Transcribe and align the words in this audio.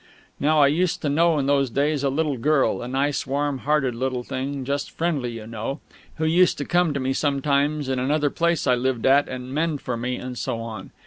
Now 0.39 0.63
I 0.63 0.65
used 0.65 1.03
to 1.03 1.09
know 1.09 1.37
in 1.37 1.45
those 1.45 1.69
days 1.69 2.03
a 2.03 2.09
little 2.09 2.35
girl 2.37 2.81
a 2.81 2.87
nice, 2.87 3.27
warm 3.27 3.59
hearted 3.59 3.93
little 3.93 4.23
thing, 4.23 4.65
just 4.65 4.89
friendly 4.89 5.29
you 5.33 5.45
know, 5.45 5.79
who 6.15 6.25
used 6.25 6.57
to 6.57 6.65
come 6.65 6.91
to 6.95 6.99
me 6.99 7.13
sometimes 7.13 7.87
in 7.87 7.99
another 7.99 8.31
place 8.31 8.65
I 8.65 8.73
lived 8.73 9.05
at 9.05 9.29
and 9.29 9.53
mend 9.53 9.79
for 9.79 9.95
me 9.95 10.15
and 10.15 10.35
so 10.35 10.59
on. 10.59 10.89